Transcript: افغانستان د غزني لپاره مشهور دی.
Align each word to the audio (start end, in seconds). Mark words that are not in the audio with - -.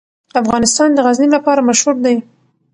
افغانستان 0.41 0.89
د 0.93 0.97
غزني 1.05 1.27
لپاره 1.35 1.65
مشهور 1.69 1.95
دی. 2.05 2.15